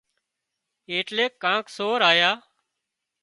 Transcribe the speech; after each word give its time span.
ايٽليڪ 0.91 1.31
ڪانڪ 1.43 1.65
سور 1.75 1.99
آيا 2.11 2.31